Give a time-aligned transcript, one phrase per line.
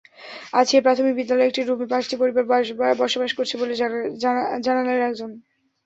[0.53, 2.43] আছিয়া প্রাথমিক বিদ্যালয়ের একটি রুমে পাঁচটি পরিবার
[3.01, 3.73] বসবাস করছে বলে
[4.63, 5.31] জানালেন একজন।